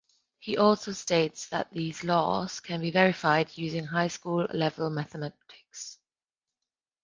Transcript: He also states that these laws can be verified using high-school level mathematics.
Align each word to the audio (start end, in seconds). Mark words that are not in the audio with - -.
He 0.39 0.57
also 0.57 0.93
states 0.93 1.47
that 1.49 1.71
these 1.71 2.03
laws 2.03 2.59
can 2.59 2.81
be 2.81 2.89
verified 2.89 3.55
using 3.55 3.85
high-school 3.85 4.47
level 4.51 4.89
mathematics. 4.89 5.99